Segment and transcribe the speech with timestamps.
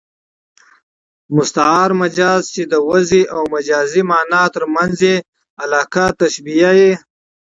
[1.35, 5.15] مستعار مجاز، چي د وضعي او مجازي مانا تر منځ ئې
[5.63, 6.93] علاقه تشبېه يي.